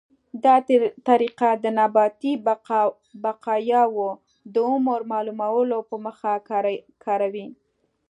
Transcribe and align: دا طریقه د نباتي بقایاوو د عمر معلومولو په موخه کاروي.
دا 0.43 0.55
طریقه 1.09 1.49
د 1.63 1.65
نباتي 1.77 2.33
بقایاوو 3.23 4.09
د 4.53 4.55
عمر 4.69 4.99
معلومولو 5.11 5.77
په 5.89 5.95
موخه 6.03 6.33
کاروي. 7.07 7.47